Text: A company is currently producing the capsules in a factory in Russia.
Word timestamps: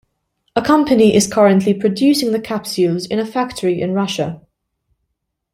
A 0.55 0.63
company 0.63 1.13
is 1.13 1.31
currently 1.31 1.75
producing 1.75 2.31
the 2.31 2.41
capsules 2.41 3.05
in 3.05 3.19
a 3.19 3.23
factory 3.23 3.79
in 3.81 3.93
Russia. 3.93 4.41